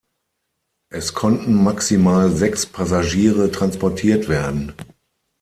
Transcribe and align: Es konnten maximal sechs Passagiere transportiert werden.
Es 0.89 1.13
konnten 1.13 1.63
maximal 1.63 2.31
sechs 2.31 2.65
Passagiere 2.65 3.51
transportiert 3.51 4.29
werden. 4.29 4.73